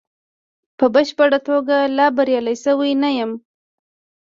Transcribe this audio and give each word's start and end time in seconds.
په 0.77 0.85
بشپړه 0.93 1.39
توګه 1.49 1.77
لا 1.97 2.07
بریالی 2.17 2.55
شوی 2.63 2.91
نه 3.03 3.09
یم. 3.17 3.31